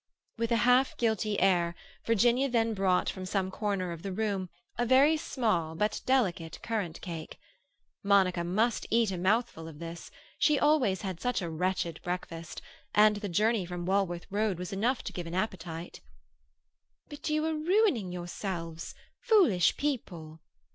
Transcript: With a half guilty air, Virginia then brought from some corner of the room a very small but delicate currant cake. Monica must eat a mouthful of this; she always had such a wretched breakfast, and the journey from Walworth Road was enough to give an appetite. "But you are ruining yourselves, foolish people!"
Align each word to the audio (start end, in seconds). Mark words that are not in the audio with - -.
With 0.39 0.51
a 0.51 0.55
half 0.65 0.97
guilty 0.97 1.39
air, 1.39 1.75
Virginia 2.07 2.49
then 2.49 2.73
brought 2.73 3.07
from 3.07 3.23
some 3.27 3.51
corner 3.51 3.91
of 3.91 4.01
the 4.01 4.11
room 4.11 4.49
a 4.75 4.83
very 4.83 5.15
small 5.15 5.75
but 5.75 6.01
delicate 6.07 6.59
currant 6.63 6.99
cake. 7.01 7.37
Monica 8.03 8.43
must 8.43 8.87
eat 8.89 9.11
a 9.11 9.17
mouthful 9.19 9.67
of 9.67 9.77
this; 9.77 10.09
she 10.39 10.57
always 10.57 11.03
had 11.03 11.19
such 11.21 11.39
a 11.39 11.51
wretched 11.51 11.99
breakfast, 12.01 12.63
and 12.95 13.17
the 13.17 13.29
journey 13.29 13.63
from 13.63 13.85
Walworth 13.85 14.25
Road 14.31 14.57
was 14.57 14.73
enough 14.73 15.03
to 15.03 15.13
give 15.13 15.27
an 15.27 15.35
appetite. 15.35 16.01
"But 17.07 17.29
you 17.29 17.45
are 17.45 17.53
ruining 17.53 18.11
yourselves, 18.11 18.95
foolish 19.19 19.77
people!" 19.77 20.39